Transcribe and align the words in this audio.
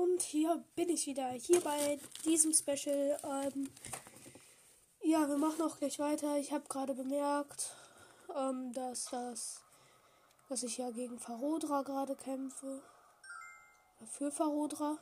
und 0.00 0.22
hier 0.22 0.64
bin 0.76 0.88
ich 0.88 1.06
wieder. 1.06 1.28
Hier 1.30 1.60
bei 1.60 1.98
diesem 2.24 2.52
Special. 2.52 3.18
Ähm, 3.22 3.70
ja, 5.02 5.28
wir 5.28 5.36
machen 5.36 5.60
auch 5.62 5.78
gleich 5.78 5.98
weiter. 5.98 6.38
Ich 6.38 6.52
habe 6.52 6.68
gerade 6.68 6.94
bemerkt, 6.94 7.74
ähm, 8.34 8.72
dass 8.72 9.06
das, 9.06 9.62
dass 10.48 10.62
ich 10.62 10.78
ja 10.78 10.90
gegen 10.90 11.18
Farodra 11.18 11.82
gerade 11.82 12.16
kämpfe. 12.16 12.82
Für 14.06 14.30
Farodra. 14.30 14.96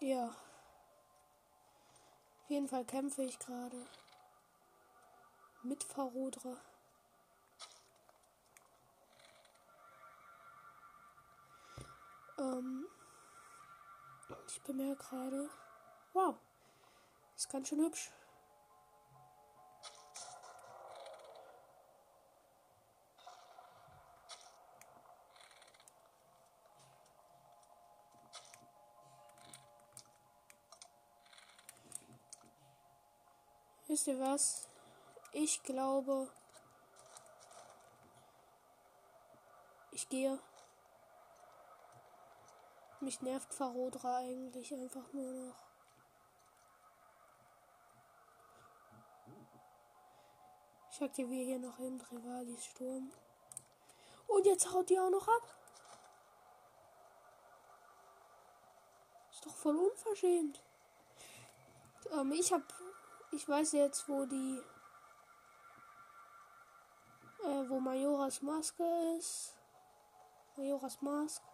Ja. 0.00 0.26
Auf 0.26 2.50
jeden 2.50 2.68
Fall 2.68 2.84
kämpfe 2.84 3.22
ich 3.22 3.38
gerade 3.38 3.86
mit 5.62 5.84
Farodra. 5.84 6.56
Ähm, 12.38 12.86
ich 14.50 14.62
bemerke 14.62 15.04
gerade, 15.04 15.50
wow, 16.12 16.34
ist 17.36 17.50
ganz 17.50 17.68
schön 17.68 17.80
hübsch. 17.80 18.10
Wisst 33.86 34.06
ihr 34.06 34.20
was? 34.20 34.68
Ich 35.32 35.62
glaube, 35.62 36.28
ich 39.92 40.08
gehe 40.08 40.38
mich 43.00 43.20
nervt 43.22 43.52
Farodra 43.54 44.18
eigentlich 44.18 44.72
einfach 44.74 45.12
nur 45.12 45.32
noch. 45.32 45.68
Ich 50.90 51.02
aktiviere 51.02 51.44
hier 51.44 51.58
noch 51.60 51.78
eben 51.78 52.00
Rivalis 52.00 52.64
Sturm. 52.64 53.12
Und 54.26 54.46
jetzt 54.46 54.72
haut 54.72 54.90
die 54.90 54.98
auch 54.98 55.10
noch 55.10 55.28
ab. 55.28 55.54
Ist 59.30 59.46
doch 59.46 59.54
voll 59.54 59.76
unverschämt. 59.76 60.60
Ähm, 62.12 62.32
ich 62.32 62.52
hab. 62.52 62.62
Ich 63.30 63.48
weiß 63.48 63.72
jetzt, 63.72 64.08
wo 64.08 64.24
die. 64.26 64.60
Äh, 67.44 67.68
wo 67.68 67.78
Majoras 67.78 68.42
Maske 68.42 68.84
ist. 69.16 69.54
Majoras 70.56 71.00
Maske. 71.00 71.47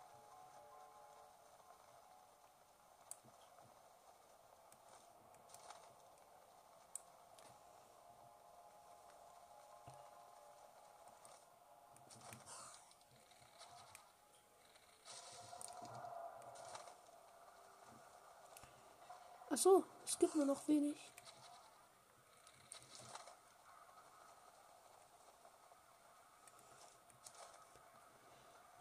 So, 19.65 19.83
es 20.05 20.19
gibt 20.19 20.35
nur 20.35 20.45
noch 20.45 20.69
wenig. 20.69 20.99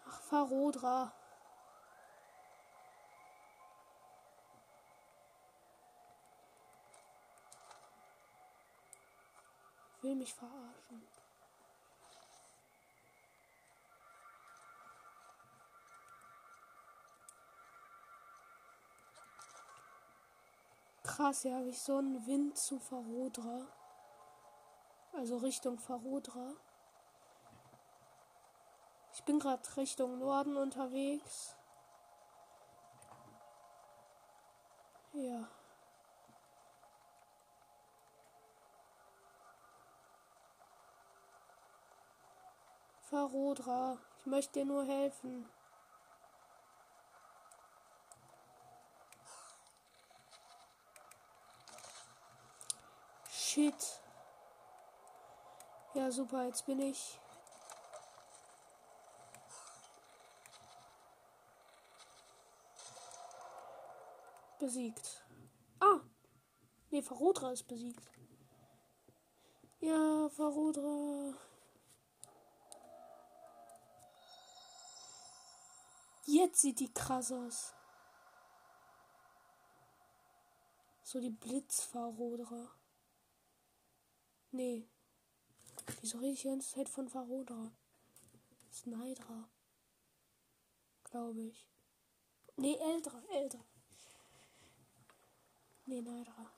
Ach, 0.05 0.21
Farodra. 0.23 1.13
Will 10.01 10.15
mich 10.15 10.33
verarschen. 10.33 11.22
Krass, 21.23 21.43
hier 21.43 21.55
habe 21.55 21.69
ich 21.69 21.79
so 21.79 21.99
einen 21.99 22.27
Wind 22.27 22.57
zu 22.57 22.79
Farodra. 22.79 23.65
Also 25.13 25.37
Richtung 25.37 25.79
Farodra. 25.79 26.51
Ich 29.13 29.23
bin 29.23 29.39
gerade 29.39 29.61
Richtung 29.77 30.19
Norden 30.19 30.57
unterwegs. 30.57 31.55
Ja. 35.13 35.47
Farodra, 42.99 43.97
ich 44.19 44.25
möchte 44.25 44.59
dir 44.59 44.65
nur 44.65 44.83
helfen. 44.83 45.49
Shit. 53.53 54.01
Ja, 55.93 56.09
super, 56.09 56.47
jetzt 56.47 56.65
bin 56.65 56.79
ich. 56.79 57.19
Besiegt. 64.57 65.23
Ah! 65.79 65.99
Ne, 66.89 67.03
Farodra 67.03 67.51
ist 67.51 67.67
besiegt. 67.67 68.09
Ja, 69.81 70.29
Farodra. 70.29 71.37
Jetzt 76.25 76.61
sieht 76.61 76.79
die 76.79 76.91
krass 76.91 77.31
aus. 77.31 77.75
So 81.03 81.19
die 81.19 81.29
Blitzfarodra. 81.29 82.71
Nee. 84.53 84.87
Wieso 86.01 86.19
rede 86.19 86.33
ich 86.33 86.41
die 86.43 86.47
ganze 86.47 86.75
Zeit 86.75 86.87
von 86.87 87.09
Farodra? 87.09 87.71
Snydra. 88.71 89.49
Glaube 91.05 91.41
ich. 91.41 91.67
Nee, 92.57 92.77
Eldra, 92.77 93.19
Eldra. 93.31 93.65
Nee, 95.87 96.01
Neidra. 96.01 96.51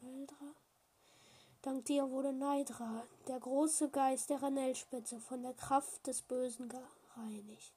Eldra? 0.00 0.54
Dank 1.60 1.84
dir 1.84 2.10
wurde 2.10 2.32
Neidra, 2.32 3.06
der 3.28 3.38
große 3.38 3.90
Geist 3.90 4.30
der 4.30 4.42
Ranellspitze, 4.42 5.20
von 5.20 5.42
der 5.42 5.52
Kraft 5.52 6.06
des 6.06 6.22
Bösen 6.22 6.70
gereinigt. 6.70 7.74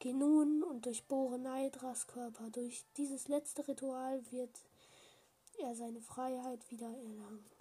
Geh 0.00 0.12
nun 0.12 0.64
und 0.64 0.84
durchbohre 0.84 1.38
Neidras 1.38 2.08
Körper. 2.08 2.50
Durch 2.50 2.84
dieses 2.96 3.28
letzte 3.28 3.68
Ritual 3.68 4.20
wird 4.32 4.64
er 5.60 5.76
seine 5.76 6.00
Freiheit 6.00 6.68
wieder 6.72 6.88
erlangen. 6.88 7.54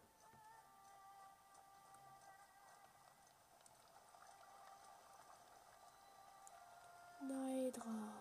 Neidra. 7.28 8.14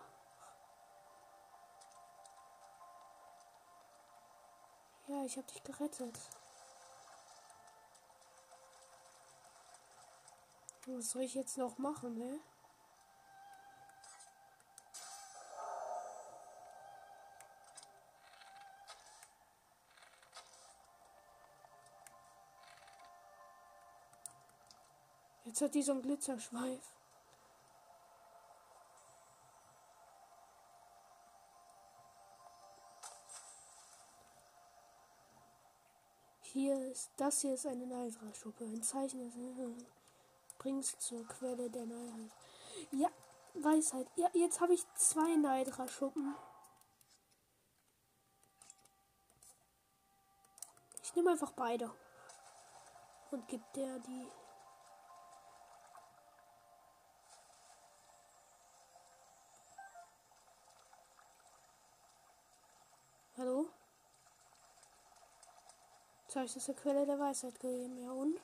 Ja, 5.07 5.23
ich 5.25 5.37
hab 5.37 5.47
dich 5.47 5.63
gerettet. 5.63 6.19
Was 10.85 11.11
soll 11.11 11.21
ich 11.21 11.33
jetzt 11.33 11.57
noch 11.57 11.77
machen, 11.77 12.17
ne? 12.17 12.39
Jetzt 25.45 25.61
hat 25.61 25.75
die 25.75 25.83
so 25.83 25.91
einen 25.91 26.01
Glitzerschweif. 26.01 26.81
Ist, 36.93 37.09
das 37.17 37.41
hier 37.41 37.55
ist 37.55 37.65
eine 37.65 37.87
Neidra-Schuppe. 37.87 38.65
Ein 38.65 38.83
Zeichen 38.83 39.19
des 39.19 39.35
bringst 40.59 41.01
zur 41.01 41.27
Quelle 41.27 41.69
der 41.69 41.85
Neidra. 41.85 42.29
Ja, 42.91 43.09
Weisheit. 43.55 44.07
Ja, 44.15 44.29
jetzt 44.33 44.61
habe 44.61 44.73
ich 44.73 44.85
zwei 44.93 45.35
Neidra-Schuppen. 45.35 46.35
Ich 51.01 51.15
nehme 51.15 51.31
einfach 51.31 51.51
beide. 51.51 51.91
Und 53.31 53.47
gib 53.47 53.61
der 53.73 53.97
die. 53.99 54.27
Zeichen 66.33 66.57
ist 66.57 66.67
der 66.67 66.73
Quelle 66.73 67.05
der 67.05 67.19
Weisheit 67.19 67.59
gegeben, 67.59 67.95
ja 67.95 68.09
und? 68.09 68.41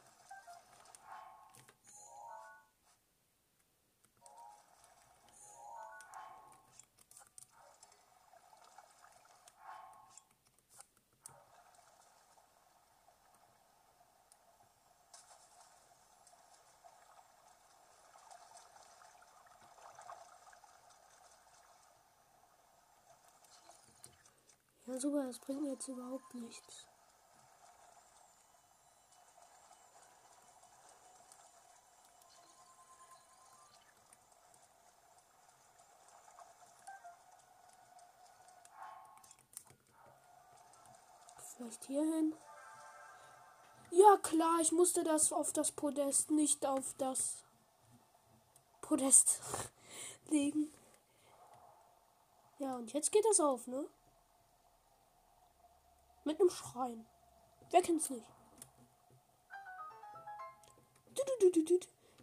Ja, 24.86 25.00
super, 25.00 25.26
das 25.26 25.40
bringt 25.40 25.66
jetzt 25.66 25.88
überhaupt 25.88 26.36
nichts. 26.36 26.86
Vielleicht 41.60 41.84
hier 41.88 42.04
hin. 42.04 42.34
Ja, 43.92 44.16
klar, 44.24 44.62
ich 44.62 44.72
musste 44.72 45.04
das 45.04 45.34
auf 45.34 45.52
das 45.52 45.74
Podest, 45.74 46.32
nicht 46.32 46.66
auf 46.66 46.94
das 46.98 47.44
Podest 48.80 49.42
legen. 50.30 50.74
Ja, 52.60 52.78
und 52.78 52.94
jetzt 52.94 53.12
geht 53.12 53.26
das 53.26 53.42
auf, 53.42 53.68
ne? 53.68 53.86
Mit 56.24 56.40
einem 56.40 56.50
Schrein. 56.50 57.06
Wer 57.72 57.82
kennt's 57.82 58.10
nicht? 58.10 58.26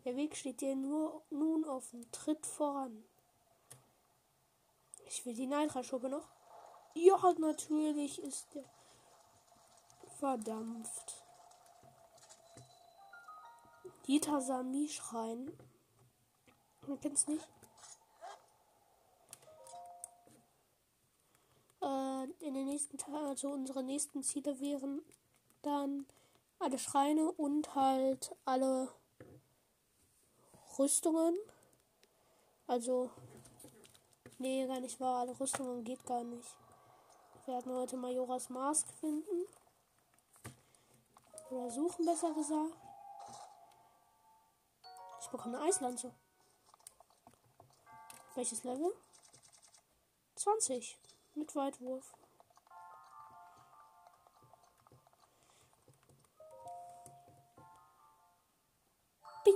Der 0.07 0.17
Weg 0.17 0.35
steht 0.35 0.63
dir 0.63 0.75
nur 0.75 1.21
nun 1.29 1.67
auf 1.67 1.91
dem 1.91 2.11
Tritt 2.11 2.47
voran. 2.47 3.05
Ich 5.05 5.27
will 5.27 5.35
die 5.35 5.47
Neidra-Schuppe 5.47 6.09
noch. 6.09 6.27
Ja, 6.95 7.35
natürlich 7.39 8.23
ist 8.23 8.47
der 8.55 8.65
verdampft. 10.19 11.25
Dieter 14.07 14.41
Sami-Schrein. 14.41 15.53
Man 16.87 17.01
kennt's 17.01 17.27
nicht. 17.27 17.49
Äh, 21.83 22.25
in 22.41 22.55
den 22.55 22.67
nächsten 22.67 22.99
Tagen, 22.99 23.27
also 23.27 23.51
unsere 23.51 23.83
nächsten 23.83 24.23
Ziele 24.23 24.61
wären 24.61 25.03
dann 25.63 26.07
alle 26.59 26.79
Schreine 26.79 27.33
und 27.33 27.75
halt 27.75 28.35
alle 28.45 28.89
Rüstungen. 30.79 31.37
Also, 32.67 33.11
nee, 34.39 34.67
gar 34.67 34.81
nicht 34.81 34.99
wahr. 35.01 35.21
Alle 35.21 35.39
Rüstungen 35.39 35.85
geht 35.85 36.05
gar 36.07 36.25
nicht. 36.25 36.57
Wir 37.45 37.55
werden 37.55 37.73
heute 37.73 37.97
Majoras 37.97 38.49
Mask 38.51 38.89
finden. 39.01 39.47
Oder 41.51 41.71
suchen, 41.71 42.05
besser 42.05 42.33
gesagt. 42.35 42.75
Ich 45.21 45.29
bekomme 45.29 45.59
eine 45.59 45.69
Eislanze. 45.69 46.13
Welches 48.35 48.65
Level? 48.65 48.93
20. 50.37 50.99
Mit 51.35 51.55
Weitwurf. 51.57 52.15
Bing. 59.45 59.55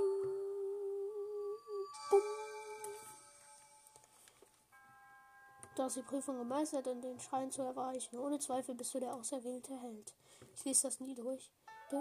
Du 5.77 5.83
hast 5.83 5.97
die 5.97 6.03
Prüfung 6.03 6.39
gemeistert 6.39 6.87
und 6.87 7.03
den 7.03 7.19
Schrein 7.21 7.51
zu 7.51 7.63
erreichen. 7.63 8.19
Ohne 8.19 8.39
Zweifel 8.39 8.75
bist 8.75 8.95
du 8.95 9.01
der 9.01 9.15
auserwählte 9.15 9.77
Held. 9.81 10.15
Ich 10.55 10.65
lese 10.65 10.83
das 10.89 11.01
nie 11.01 11.15
durch. 11.15 11.51
Ja. 11.93 12.01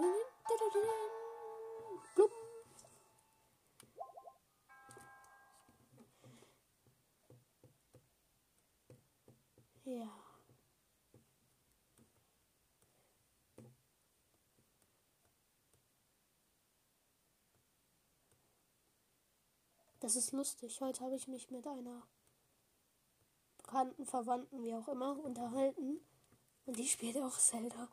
Das 19.98 20.14
ist 20.14 20.30
lustig. 20.32 20.80
Heute 20.80 21.00
habe 21.00 21.16
ich 21.16 21.26
mich 21.26 21.50
mit 21.50 21.66
einer 21.66 22.06
bekannten 23.58 24.06
Verwandten, 24.06 24.62
wie 24.62 24.74
auch 24.74 24.86
immer, 24.86 25.18
unterhalten. 25.18 26.00
Und 26.66 26.78
die 26.78 26.86
spielt 26.86 27.16
auch 27.16 27.36
Zelda. 27.36 27.88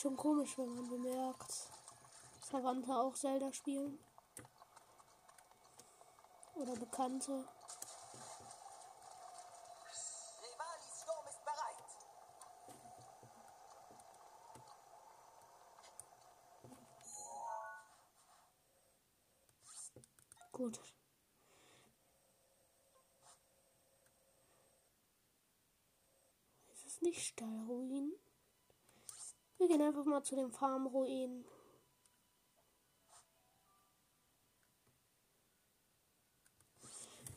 Schon 0.00 0.16
komisch, 0.16 0.56
wenn 0.56 0.74
man 0.74 0.88
bemerkt, 0.88 1.50
dass 1.50 2.48
Verwandte 2.48 2.90
auch 2.90 3.14
Zelda 3.14 3.52
spielen. 3.52 3.98
Oder 6.54 6.74
Bekannte. 6.74 7.46
Gut. 20.50 20.80
Ist 26.72 26.86
es 26.86 27.02
nicht 27.02 27.20
Stallruin? 27.20 28.14
Wir 29.60 29.68
gehen 29.68 29.82
einfach 29.82 30.06
mal 30.06 30.22
zu 30.22 30.36
den 30.36 30.50
Farmruinen. 30.50 31.44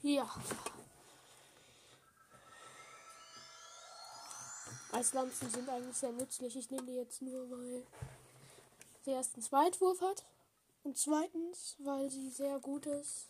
Ja. 0.02 0.34
Eislanzen 4.94 5.50
sind 5.50 5.68
eigentlich 5.68 5.98
sehr 5.98 6.14
nützlich. 6.14 6.56
Ich 6.56 6.72
nehme 6.72 6.86
die 6.86 6.94
jetzt 6.94 7.22
nur, 7.22 7.52
weil 7.52 7.86
sie 9.02 9.12
erstens 9.12 9.52
Weitwurf 9.52 10.00
hat 10.00 10.24
und 10.84 10.98
zweitens, 10.98 11.76
weil 11.80 12.10
sie 12.10 12.30
sehr 12.30 12.58
gut 12.60 12.86
ist, 12.86 13.28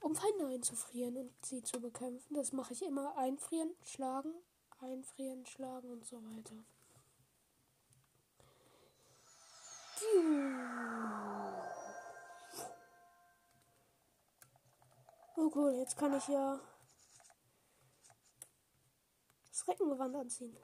um 0.00 0.16
Feinde 0.16 0.48
einzufrieren 0.48 1.16
und 1.18 1.32
sie 1.46 1.62
zu 1.62 1.80
bekämpfen. 1.80 2.34
Das 2.34 2.50
mache 2.50 2.72
ich 2.72 2.82
immer. 2.82 3.16
Einfrieren, 3.16 3.70
schlagen, 3.84 4.34
einfrieren, 4.80 5.46
schlagen 5.46 5.92
und 5.92 6.04
so 6.04 6.16
weiter. 6.16 6.56
Oh 15.36 15.50
cool, 15.54 15.74
jetzt 15.74 15.96
kann 15.96 16.14
ich 16.16 16.26
ja 16.28 16.60
das 19.50 19.68
Reckengewand 19.68 20.16
anziehen. 20.16 20.56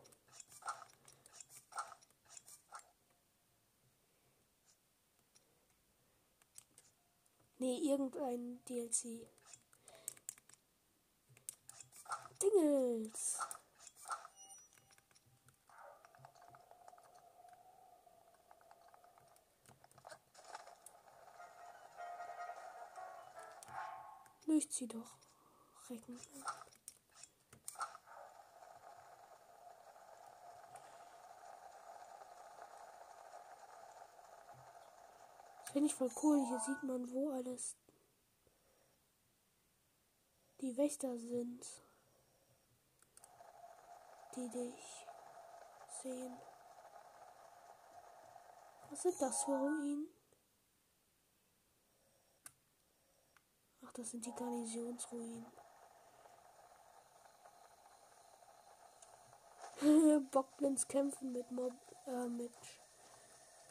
Nee, 7.59 7.79
irgendein 7.79 8.65
DLC. 8.65 9.29
Dingels. 12.43 13.39
Durchzieh 24.51 24.89
doch. 24.89 25.17
Recken. 25.89 26.19
Finde 35.73 35.87
ich 35.87 35.95
voll 35.95 36.11
cool. 36.21 36.45
Hier 36.49 36.59
sieht 36.59 36.83
man, 36.83 37.09
wo 37.13 37.31
alles 37.31 37.77
die 40.61 40.77
Wächter 40.77 41.17
sind, 41.17 41.65
die 44.35 44.49
dich 44.49 45.07
sehen. 46.03 46.37
Was 48.91 49.03
sind 49.03 49.23
das 49.23 49.45
für 49.45 49.53
Ruinen? 49.53 50.20
Ach, 53.91 53.95
das 53.95 54.11
sind 54.13 54.25
die 54.25 54.33
Garnisonsruinen. 54.33 55.47
Bockblins 60.31 60.87
kämpfen 60.87 61.33
mit 61.33 61.51
Mob, 61.51 61.73
äh, 62.07 62.29
mit 62.29 62.53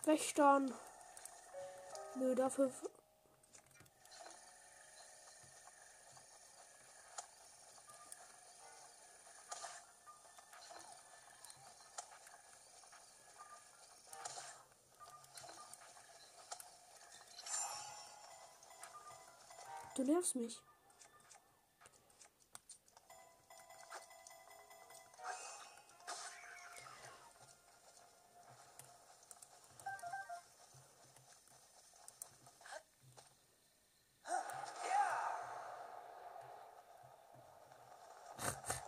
Wächtern. 0.04 0.74
Nö, 2.16 2.36
dafür. 2.36 2.70
Nervst 20.20 20.36
mich. 20.36 20.62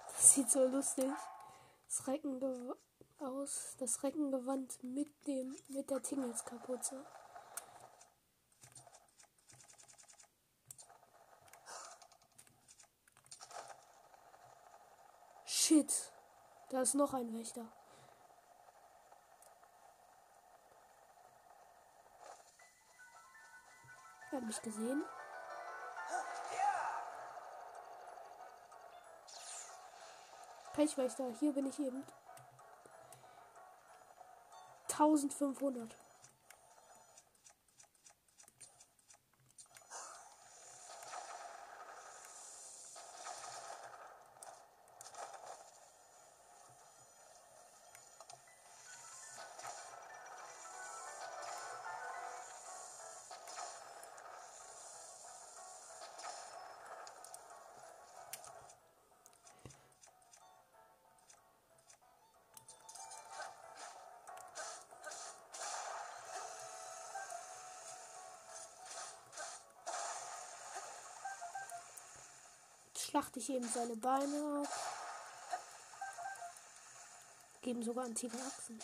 Das 0.07 0.33
sieht 0.35 0.49
so 0.49 0.67
lustig. 0.67 1.05
Das 1.87 2.07
Reckengewand 2.07 2.77
aus, 3.19 3.75
das 3.79 4.03
Reckengewand 4.03 4.83
mit 4.83 5.09
dem 5.27 5.55
mit 5.69 5.89
der 5.89 6.01
Tingelskapuze. 6.01 7.05
Shit. 15.71 16.11
Da 16.71 16.81
ist 16.81 16.93
noch 16.93 17.13
ein 17.13 17.37
Wächter. 17.37 17.65
Er 24.31 24.37
hat 24.37 24.45
mich 24.45 24.61
gesehen. 24.61 25.03
Pechwächter, 30.71 31.29
hier 31.41 31.51
bin 31.51 31.65
ich 31.65 31.77
eben. 31.77 32.05
1500. 34.83 35.97
schlachte 73.11 73.39
ich 73.39 73.49
eben 73.49 73.67
seine 73.67 73.97
Beine 73.97 74.63
ab. 74.63 74.73
Geben 77.61 77.83
sogar 77.83 78.05
antike 78.05 78.37
Achsen. 78.37 78.81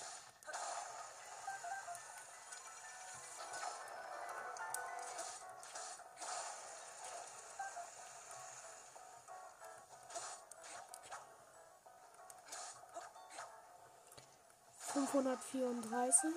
Fünfhundertvierunddreißig. 14.78 16.36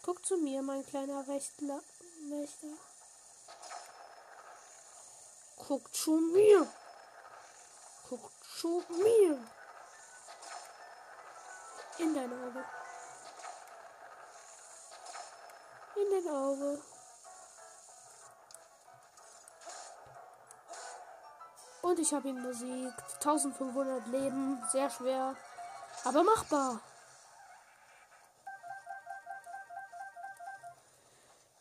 Guck 0.00 0.24
zu 0.24 0.38
mir, 0.38 0.62
mein 0.62 0.86
kleiner 0.86 1.26
Wächter. 1.26 1.82
Guckt 5.68 5.94
zu 5.94 6.12
mir. 6.12 6.66
Guckt 8.08 8.32
zu 8.58 8.82
mir. 8.88 9.38
In 11.98 12.14
dein 12.14 12.32
Auge. 12.32 12.64
In 15.94 16.10
dein 16.10 16.34
Auge. 16.34 16.82
Und 21.82 21.98
ich 21.98 22.14
habe 22.14 22.28
ihn 22.28 22.42
besiegt. 22.42 23.02
1500 23.16 24.06
Leben. 24.06 24.64
Sehr 24.72 24.88
schwer. 24.88 25.36
Aber 26.04 26.22
machbar. 26.22 26.80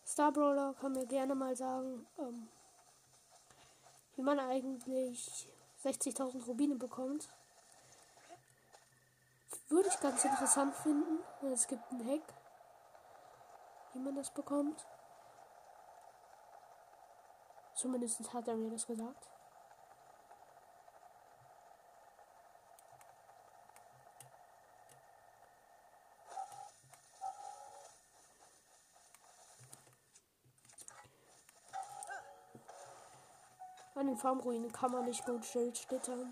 Starbrawler 0.06 0.74
kann 0.80 0.94
mir 0.94 1.06
gerne 1.06 1.36
mal 1.36 1.58
sagen, 1.58 2.08
ähm, 2.20 2.48
wie 4.18 4.24
man 4.24 4.40
eigentlich 4.40 5.48
60.000 5.84 6.46
Rubine 6.46 6.76
bekommt. 6.76 7.30
Würde 9.70 9.90
ich 9.90 10.00
ganz 10.00 10.26
interessant 10.26 10.76
finden. 10.76 11.20
Es 11.54 11.68
gibt 11.68 11.90
einen 11.92 12.10
Hack, 12.10 12.34
wie 13.94 14.00
man 14.00 14.16
das 14.16 14.32
bekommt. 14.32 14.86
Zumindest 17.76 18.34
hat 18.34 18.48
er 18.48 18.56
mir 18.56 18.72
das 18.72 18.88
gesagt. 18.88 19.30
An 33.98 34.06
den 34.06 34.18
Farmruinen 34.18 34.72
kann 34.72 34.92
man 34.92 35.06
nicht 35.06 35.26
gut 35.26 35.44
Schild 35.44 35.76
schlittern. 35.76 36.32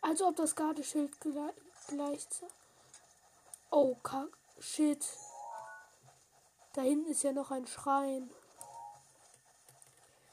Also 0.00 0.28
ob 0.28 0.36
das 0.36 0.54
Gardeschild 0.54 1.20
gleich, 1.20 1.54
gleich 1.88 2.28
Oh, 3.70 3.96
kack. 3.96 4.28
Shit. 4.60 5.04
Da 6.74 6.82
hinten 6.82 7.10
ist 7.10 7.24
ja 7.24 7.32
noch 7.32 7.50
ein 7.50 7.66
Schrein. 7.66 8.30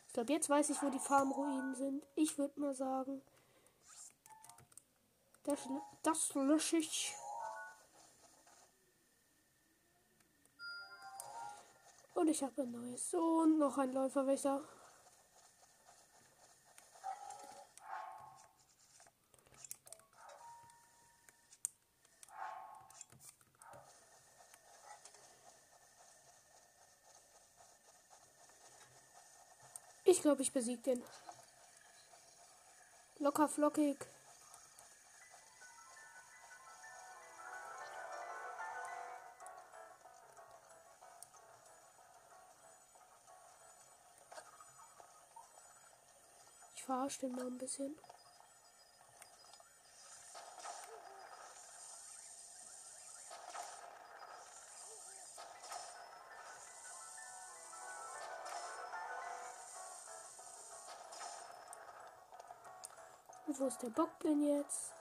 Ich 0.05 0.13
glaube, 0.13 0.31
jetzt 0.31 0.47
weiß 0.47 0.69
ich, 0.69 0.83
wo 0.83 0.91
die 0.91 0.99
Farmruinen 0.99 1.73
sind. 1.73 2.05
Ich 2.13 2.37
würde 2.37 2.59
mal 2.59 2.75
sagen, 2.75 3.23
das, 5.43 5.67
das 6.03 6.35
lösche 6.35 6.77
ich. 6.77 7.15
Und 12.21 12.27
ich 12.27 12.43
habe 12.43 12.61
ein 12.61 12.71
neues. 12.71 13.11
Und 13.15 13.57
noch 13.57 13.79
ein 13.79 13.91
Läuferwächter. 13.93 14.61
Ich 30.03 30.21
glaube, 30.21 30.43
ich 30.43 30.53
besiege 30.53 30.83
den. 30.83 31.03
Locker 33.17 33.47
flockig. 33.47 33.97
Ich 46.91 46.93
verarsche 46.93 47.19
den 47.21 47.31
mal 47.31 47.47
ein 47.47 47.57
bisschen. 47.57 47.97
Und 63.47 63.57
wo 63.57 63.67
ist 63.67 63.81
der 63.81 63.89
Bockblin 63.91 64.43
jetzt? 64.43 64.91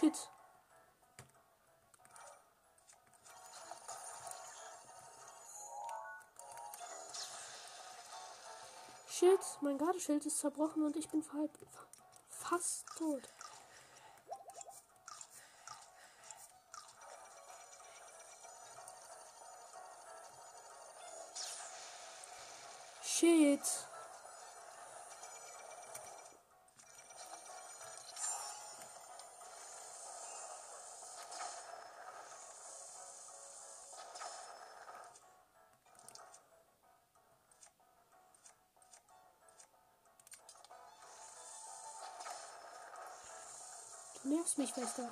Shit. 0.00 0.28
Shit, 9.08 9.38
mein 9.60 9.78
Gardeschild 9.78 10.26
ist 10.26 10.40
zerbrochen 10.40 10.82
und 10.82 10.96
ich 10.96 11.08
bin 11.08 11.22
fast 12.28 12.86
tot. 12.98 13.22
Shit. 23.04 23.60
Nervst 44.56 44.76
mich, 44.76 44.86
Schwester. 44.86 45.08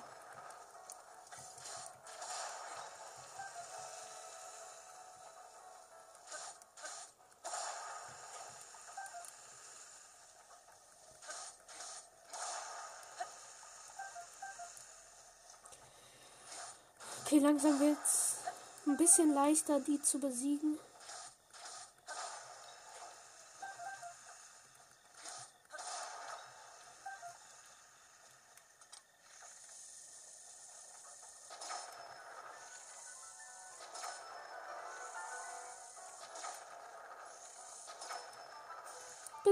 Okay, 17.24 17.38
langsam 17.38 17.80
wird's 17.80 18.36
ein 18.86 18.96
bisschen 18.96 19.32
leichter, 19.34 19.80
die 19.80 20.00
zu 20.02 20.18
besiegen. 20.18 20.78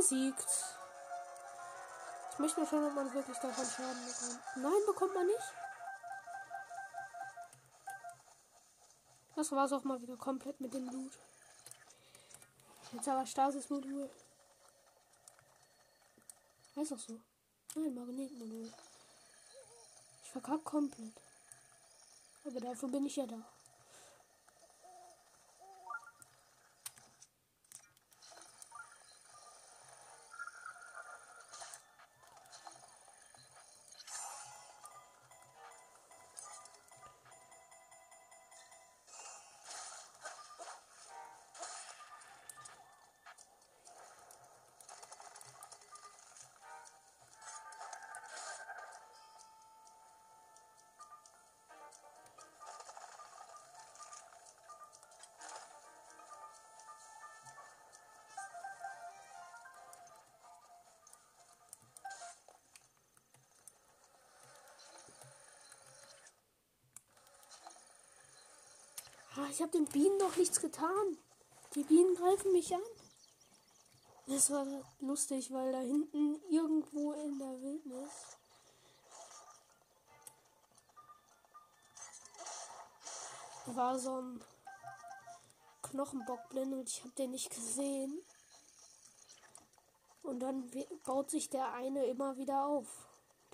Besiegt. 0.00 0.48
Ich 2.32 2.38
möchte 2.38 2.60
mal 2.60 2.66
schauen, 2.66 2.86
ob 2.86 2.94
man 2.94 3.12
wirklich 3.12 3.36
davon 3.36 3.66
Schaden 3.66 4.06
bekommt. 4.06 4.40
Nein, 4.56 4.86
bekommt 4.86 5.14
man 5.14 5.26
nicht. 5.26 5.54
Das 9.36 9.52
war's 9.52 9.74
auch 9.74 9.84
mal 9.84 10.00
wieder 10.00 10.16
komplett 10.16 10.58
mit 10.58 10.72
dem 10.72 10.88
Loot. 10.88 11.12
Jetzt 12.92 13.08
aber 13.08 13.26
Stasis-Modul. 13.26 14.08
Heißt 16.76 16.94
auch 16.94 16.98
so. 16.98 17.20
Nein, 17.74 17.94
Magnetmodul. 17.94 18.72
Ich 20.22 20.30
verkack 20.30 20.64
komplett. 20.64 21.12
Aber 22.46 22.58
dafür 22.58 22.88
bin 22.88 23.04
ich 23.04 23.16
ja 23.16 23.26
da. 23.26 23.42
Ah, 69.40 69.48
ich 69.50 69.62
habe 69.62 69.72
den 69.72 69.86
Bienen 69.86 70.18
noch 70.18 70.36
nichts 70.36 70.60
getan. 70.60 71.16
Die 71.74 71.84
Bienen 71.84 72.14
greifen 72.14 72.52
mich 72.52 72.74
an. 72.74 72.82
Das 74.26 74.50
war 74.50 74.66
lustig, 75.00 75.50
weil 75.50 75.72
da 75.72 75.80
hinten 75.80 76.38
irgendwo 76.50 77.12
in 77.12 77.38
der 77.38 77.62
Wildnis 77.62 78.10
war 83.66 83.98
so 83.98 84.20
ein 84.20 84.44
Knochenbockblind 85.82 86.74
und 86.74 86.88
ich 86.88 87.00
habe 87.00 87.14
den 87.14 87.30
nicht 87.30 87.50
gesehen. 87.50 88.20
Und 90.22 90.40
dann 90.40 90.70
baut 91.04 91.30
sich 91.30 91.48
der 91.48 91.72
eine 91.72 92.04
immer 92.04 92.36
wieder 92.36 92.66
auf. 92.66 92.86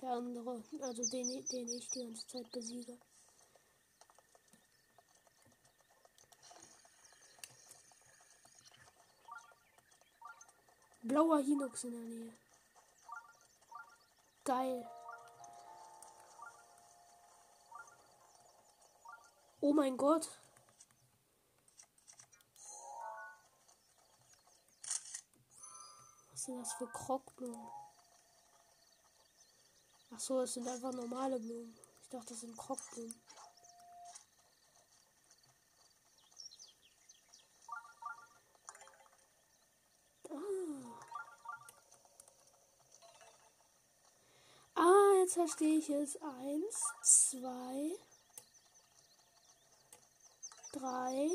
Der 0.01 0.11
andere, 0.11 0.61
also 0.81 1.03
den, 1.09 1.45
den 1.47 1.69
ich 1.69 1.89
die 1.89 2.03
ganze 2.03 2.27
Zeit 2.27 2.51
besiege. 2.51 2.97
Blauer 11.07 11.39
Hinox 11.39 11.85
in 11.85 11.91
der 11.91 12.01
Nähe. 12.01 12.33
Geil. 14.43 14.85
Oh 19.61 19.73
mein 19.73 19.95
Gott. 19.95 20.29
Was 26.31 26.43
sind 26.43 26.59
das 26.59 26.73
für 26.73 26.87
Krockblumen? 26.87 27.67
Ach 30.13 30.19
so, 30.19 30.41
es 30.41 30.53
sind 30.53 30.67
einfach 30.67 30.91
normale 30.91 31.39
Blumen. 31.39 31.73
Ich 32.03 32.09
dachte, 32.09 32.29
das 32.29 32.41
sind 32.41 32.57
Krockblumen. 32.57 33.15
jetzt 45.26 45.26
verstehe 45.37 45.77
ich 45.77 45.89
es. 45.89 46.19
Eins, 46.19 46.81
zwei, 47.03 47.95
drei, 50.73 51.29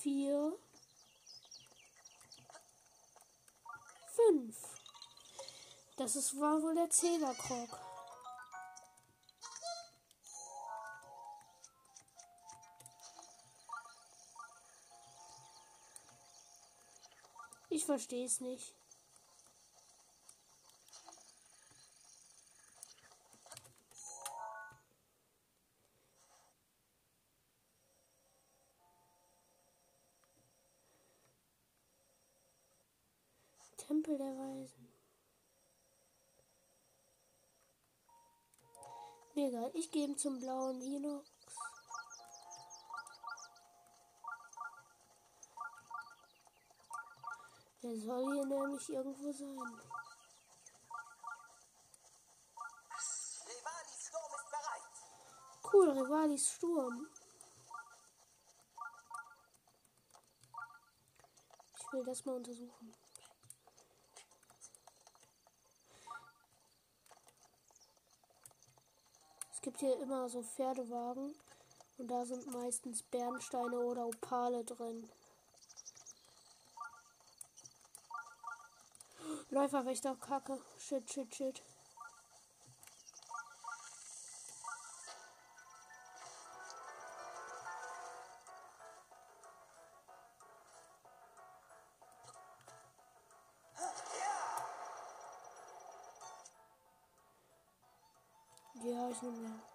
vier, 0.00 0.58
fünf. 4.14 4.56
Das 5.98 6.16
ist, 6.16 6.40
war 6.40 6.62
wohl 6.62 6.74
der 6.74 6.88
Zählerkrog. 6.88 7.78
Ich 17.68 17.84
verstehe 17.84 18.24
es 18.24 18.40
nicht. 18.40 18.74
Tempel 34.14 34.18
der 34.18 34.38
Weisen. 34.38 34.88
Mir 39.34 39.48
egal, 39.48 39.70
ich 39.74 39.90
gehe 39.90 40.06
ihm 40.06 40.16
zum 40.16 40.38
blauen 40.38 40.80
Inox. 40.80 41.28
Der 47.82 47.96
soll 47.96 48.32
hier 48.32 48.46
nämlich 48.46 48.88
irgendwo 48.88 49.32
sein. 49.32 49.80
Rivalis 53.46 54.06
Sturm 54.06 54.32
ist 54.36 54.50
bereit. 54.50 54.94
Cool, 55.72 55.90
Rivalis 55.90 56.50
Sturm. 56.52 57.08
Ich 61.76 61.92
will 61.92 62.04
das 62.04 62.24
mal 62.24 62.36
untersuchen. 62.36 63.03
Gibt 69.64 69.80
hier 69.80 69.98
immer 70.00 70.28
so 70.28 70.42
Pferdewagen. 70.42 71.34
Und 71.96 72.08
da 72.08 72.24
sind 72.26 72.46
meistens 72.52 73.02
Bernsteine 73.02 73.78
oder 73.78 74.06
Opale 74.06 74.62
drin. 74.62 75.08
Läuferwächter, 79.48 80.16
Kacke. 80.16 80.60
Shit, 80.78 81.10
shit, 81.10 81.34
shit. 81.34 81.62
Ja, 99.14 99.20
ich 99.20 99.22
nehme 99.22 99.44
ja. 99.44 99.73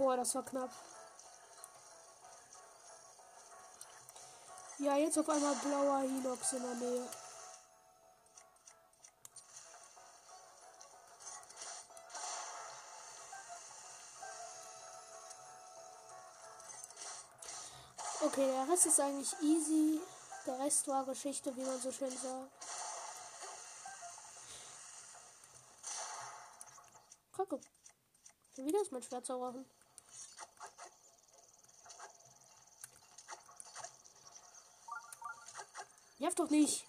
Boah, 0.00 0.16
das 0.16 0.34
war 0.34 0.42
knapp. 0.42 0.70
Ja, 4.78 4.96
jetzt 4.96 5.18
auf 5.18 5.28
einmal 5.28 5.54
blauer 5.56 6.00
Hinox 6.00 6.54
in 6.54 6.62
der 6.62 6.74
Nähe. 6.76 7.06
Okay, 18.22 18.46
der 18.46 18.72
Rest 18.72 18.86
ist 18.86 19.00
eigentlich 19.00 19.34
easy. 19.42 20.00
Der 20.46 20.58
Rest 20.60 20.88
war 20.88 21.04
Geschichte, 21.04 21.54
wie 21.54 21.62
man 21.62 21.78
so 21.78 21.92
schön 21.92 22.08
sagt. 22.08 22.52
Kacke. 27.36 27.60
Schon 28.56 28.64
wieder 28.64 28.80
ist 28.80 28.92
mein 28.92 29.02
Schwert 29.02 29.26
zerbrochen. 29.26 29.66
Nerv 36.20 36.34
doch 36.34 36.50
nicht. 36.50 36.84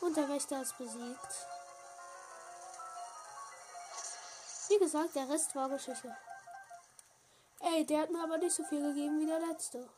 Und 0.00 0.16
der 0.16 0.28
Wächter 0.28 0.60
ist 0.60 0.76
besiegt. 0.76 1.59
Gesagt, 4.80 5.14
der 5.14 5.28
Rest 5.28 5.54
war 5.54 5.68
Geschichte. 5.68 6.16
Ey, 7.60 7.84
der 7.84 8.00
hat 8.00 8.10
mir 8.10 8.22
aber 8.24 8.38
nicht 8.38 8.54
so 8.54 8.64
viel 8.64 8.82
gegeben 8.82 9.20
wie 9.20 9.26
der 9.26 9.38
letzte. 9.38 9.88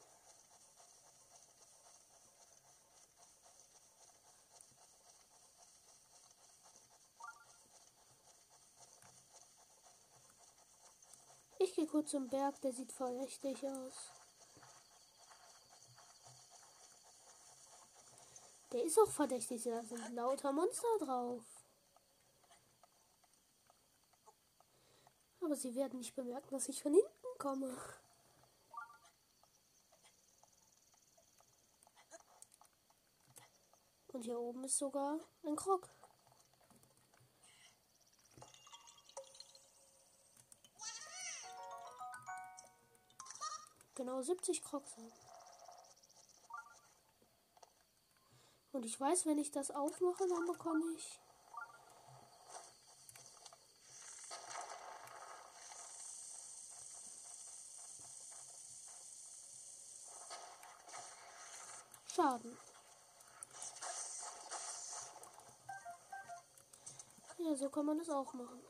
Ich 11.59 11.77
gehe 11.77 11.87
kurz 11.87 12.11
zum 12.11 12.29
Berg, 12.29 12.61
der 12.61 12.73
sieht 12.73 12.93
verdächtig 12.93 13.65
aus. 13.65 14.11
Der 18.73 18.83
ist 18.83 18.99
auch 18.99 19.11
verdächtig, 19.11 19.63
da 19.63 19.83
sind 19.85 20.15
lauter 20.15 20.51
Monster 20.51 20.99
drauf. 20.99 21.62
Aber 25.53 25.61
sie 25.61 25.75
werden 25.75 25.99
nicht 25.99 26.15
bemerken, 26.15 26.49
dass 26.51 26.71
ich 26.71 26.83
von 26.83 26.95
hinten 26.95 27.39
komme. 27.39 27.77
Und 34.15 34.23
hier 34.23 34.41
oben 34.41 34.65
ist 34.65 34.79
sogar 34.79 35.21
ein 35.45 35.55
Krog. 35.55 35.91
Genau 43.95 44.23
70 44.23 44.63
Crocs 44.63 44.97
haben. 44.97 45.13
Und 48.73 48.87
ich 48.87 48.99
weiß, 48.99 49.27
wenn 49.27 49.37
ich 49.37 49.51
das 49.51 49.71
aufmache, 49.71 50.27
dann 50.27 50.47
bekomme 50.47 50.95
ich 50.97 51.21
Schaden. 62.33 62.57
Ja, 67.39 67.55
so 67.55 67.69
kann 67.69 67.85
man 67.85 67.99
das 67.99 68.09
auch 68.09 68.33
machen. 68.33 68.63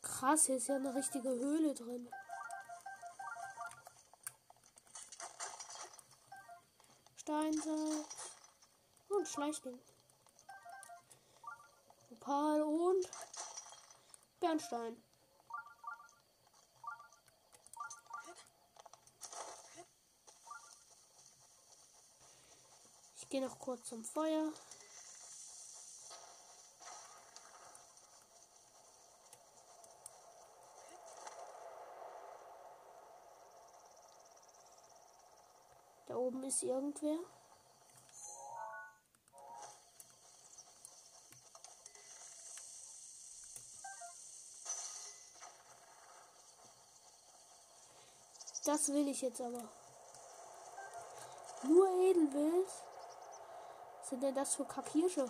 Krass, 0.00 0.46
hier 0.46 0.56
ist 0.56 0.68
ja 0.68 0.76
eine 0.76 0.94
richtige 0.94 1.28
Höhle 1.28 1.74
drin. 1.74 2.08
Steinsalz 7.16 8.06
und 9.08 9.28
Schleichling. 9.28 9.80
Opal 12.10 12.62
und 12.62 13.10
Bernstein. 14.40 15.02
Gehe 23.32 23.40
noch 23.40 23.58
kurz 23.58 23.88
zum 23.88 24.04
Feuer. 24.04 24.52
Da 36.06 36.14
oben 36.14 36.42
ist 36.44 36.62
irgendwer. 36.62 37.16
Das 48.66 48.88
will 48.88 49.08
ich 49.08 49.22
jetzt 49.22 49.40
aber. 49.40 49.66
Nur 51.62 51.88
Edelwild? 51.88 52.91
Sind 54.12 54.22
denn 54.22 54.34
das 54.34 54.56
für 54.56 54.66
Kackhirsche? 54.66 55.26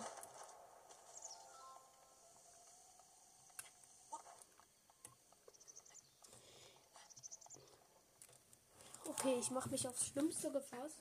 Okay, 9.05 9.39
ich 9.39 9.51
mache 9.51 9.69
mich 9.69 9.87
aufs 9.87 10.07
Schlimmste 10.07 10.51
gefasst. 10.51 10.97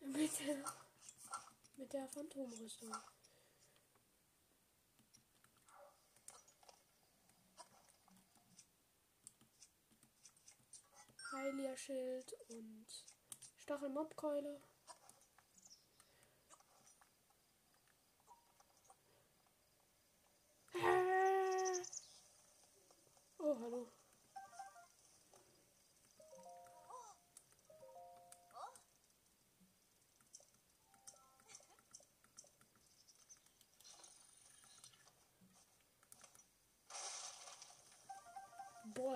Mit 0.00 0.40
der, 0.40 0.64
mit 1.76 1.92
der 1.92 2.08
Phantomrüstung. 2.08 2.92
Heilia-Schild 11.30 12.32
und 12.48 12.86
Stachelmobkeule. 13.58 14.60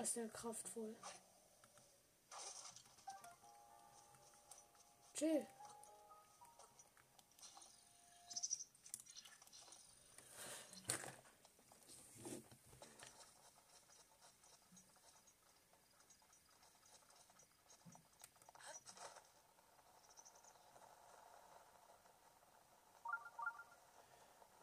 Ist 0.07 0.15
der 0.15 0.29
kraftvoll. 0.29 0.95
Chill. 5.13 5.45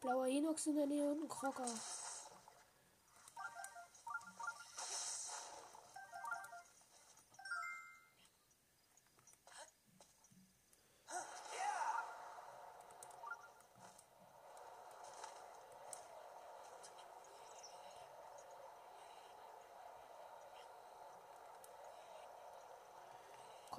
Blauer 0.01 0.27
Inox 0.27 0.65
in 0.65 0.75
der 0.75 0.87
Nähe 0.87 1.11
und 1.11 1.23
ein 1.23 1.29
Krocker. 1.29 1.65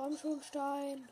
Komm 0.06 0.16
schon, 0.16 0.40
Stein. 0.40 1.08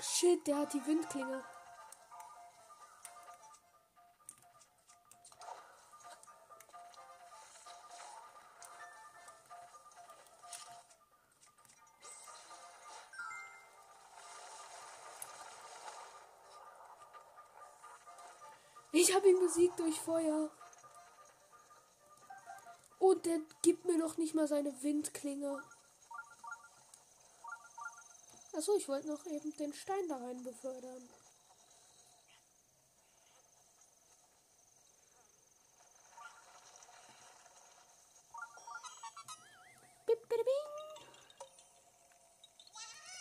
Shit, 0.00 0.46
der 0.46 0.58
hat 0.58 0.72
die 0.72 0.86
Windklinge. 0.86 1.42
Ich 18.96 19.12
habe 19.12 19.28
ihn 19.28 19.40
besiegt 19.40 19.78
durch 19.80 20.00
Feuer. 20.00 20.50
Und 23.00 23.26
der 23.26 23.40
gibt 23.62 23.84
mir 23.84 23.98
noch 23.98 24.16
nicht 24.16 24.34
mal 24.34 24.46
seine 24.46 24.82
Windklinge. 24.82 25.60
Achso, 28.56 28.76
ich 28.76 28.88
wollte 28.88 29.08
noch 29.08 29.26
eben 29.26 29.56
den 29.56 29.72
Stein 29.72 30.08
da 30.08 30.16
rein 30.16 30.42
befördern. 30.44 31.08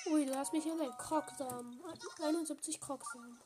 Ui, 0.06 0.26
du 0.26 0.38
hast 0.38 0.54
mich 0.54 0.66
erwähnt. 0.68 0.98
Krogsamen. 1.00 1.82
71 2.22 2.80
Krogsamen. 2.80 3.40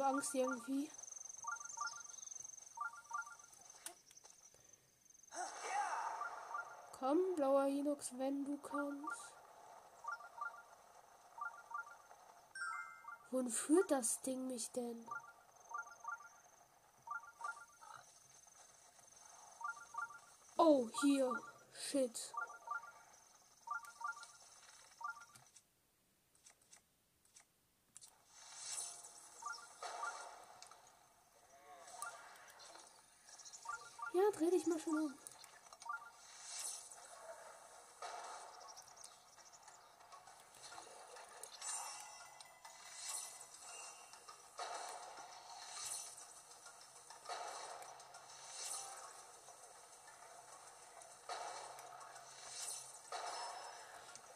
Habe 0.00 0.06
Angst 0.06 0.34
irgendwie. 0.34 0.90
Komm, 6.98 7.18
blauer 7.36 7.64
Hinox, 7.64 8.10
wenn 8.18 8.44
du 8.44 8.56
kannst. 8.58 9.34
Wohin 13.30 13.50
führt 13.50 13.90
das 13.90 14.20
Ding 14.22 14.46
mich 14.46 14.70
denn? 14.72 15.06
Oh, 20.56 20.88
hier. 21.02 21.32
Shit. 21.72 22.32
Dreh 34.34 34.50
dich 34.50 34.66
mal 34.66 34.78
schon 34.78 34.98
um. 34.98 35.14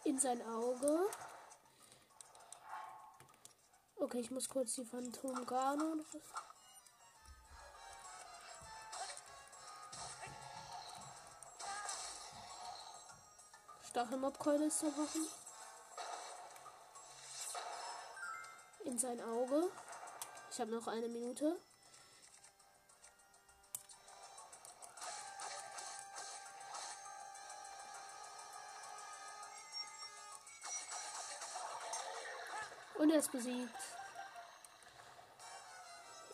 In 0.05 0.19
sein 0.19 0.41
Auge. 0.49 1.11
Okay, 3.97 4.21
ich 4.21 4.31
muss 4.31 4.49
kurz 4.49 4.75
die 4.75 4.85
Phantom 4.85 5.45
Stachelmobkeule 13.99 14.67
ist 14.67 14.79
zerbrochen. 14.79 15.27
In 18.85 18.97
sein 18.97 19.21
Auge. 19.21 19.73
Ich 20.53 20.61
habe 20.61 20.71
noch 20.71 20.87
eine 20.87 21.09
Minute. 21.09 21.61
Und 32.99 33.11
er 33.11 33.19
ist 33.19 33.33
besiegt. 33.33 33.75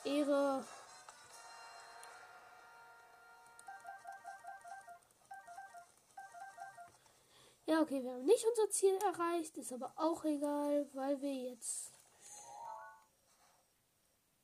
Ehre. 0.04 0.66
Okay, 7.84 8.02
wir 8.02 8.12
haben 8.12 8.24
nicht 8.24 8.44
unser 8.46 8.70
Ziel 8.70 8.94
erreicht, 8.96 9.58
ist 9.58 9.72
aber 9.72 9.92
auch 9.96 10.24
egal, 10.24 10.88
weil 10.94 11.20
wir 11.20 11.34
jetzt 11.34 11.92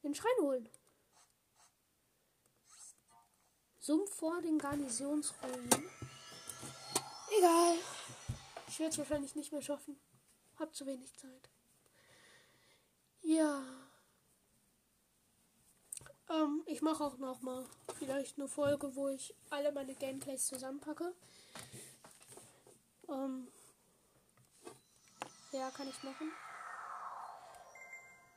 den 0.02 0.14
Schrein 0.14 0.42
holen. 0.42 0.68
Sumpf 3.78 4.14
vor 4.14 4.42
den 4.42 4.58
Garnisonsruinen. 4.58 5.90
Egal. 7.38 7.78
Ich 8.68 8.78
werde 8.78 8.92
es 8.92 8.98
wahrscheinlich 8.98 9.34
nicht 9.34 9.52
mehr 9.52 9.62
schaffen. 9.62 9.98
Hab 10.58 10.74
zu 10.74 10.84
wenig 10.84 11.10
Zeit. 11.16 11.48
Ja. 13.22 13.62
Ähm, 16.28 16.62
ich 16.66 16.82
mache 16.82 17.02
auch 17.02 17.16
noch 17.16 17.40
mal 17.40 17.66
vielleicht 17.98 18.38
eine 18.38 18.48
Folge, 18.48 18.94
wo 18.94 19.08
ich 19.08 19.34
alle 19.48 19.72
meine 19.72 19.94
Gameplays 19.94 20.46
zusammenpacke. 20.46 21.14
Ähm, 23.10 23.48
ja, 25.52 25.70
kann 25.70 25.88
ich 25.88 26.02
machen. 26.02 26.30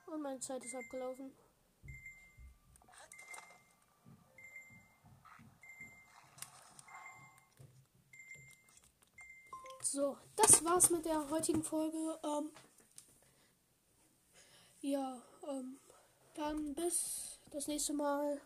Und 0.07 0.21
meine 0.21 0.39
Zeit 0.39 0.63
ist 0.65 0.75
abgelaufen. 0.75 1.31
So, 9.81 10.17
das 10.36 10.65
war's 10.65 10.89
mit 10.89 11.05
der 11.05 11.29
heutigen 11.29 11.62
Folge. 11.62 12.19
Ähm, 12.23 12.51
ja, 14.81 15.21
ähm, 15.47 15.79
dann 16.33 16.73
bis 16.73 17.39
das 17.51 17.67
nächste 17.67 17.93
Mal. 17.93 18.41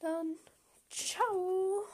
Dann 0.00 0.38
ciao. 0.88 1.84